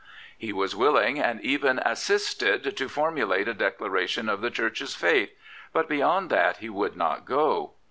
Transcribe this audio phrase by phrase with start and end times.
[0.35, 5.31] He was willing, and even assisted, to formulate a declaration of the Church's faith;
[5.73, 7.73] but beyond that he would not go.